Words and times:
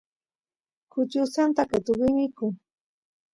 kuchi 0.91 1.17
usanta 1.25 1.61
qetuvi 1.71 2.07
mikun 2.17 2.53